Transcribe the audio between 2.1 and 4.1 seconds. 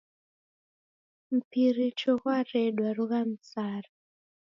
ghwaredwa, rugha msara.